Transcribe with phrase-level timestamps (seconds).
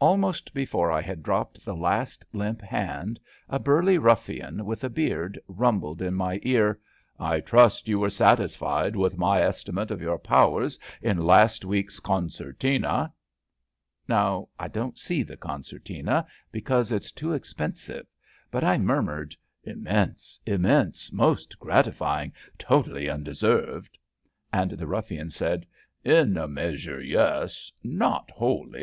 [0.00, 5.38] Almost before I had dropped the last limp hand, a burly ruffian, with a beard,
[5.46, 6.80] rumbled in my ear:
[7.20, 13.12] I trust you were satisfied with my estimate of your powers in last week's Concertina f''
[14.08, 18.06] Now I don't see the Concertina because it's too expensive,
[18.50, 20.40] but I murmured:Immense!
[20.46, 22.32] immense I Most gratifying.
[22.56, 23.98] Totally undeserved.
[24.50, 27.70] ''And the ruffian said: '* In a measure, yes.
[27.82, 28.82] Not wholly.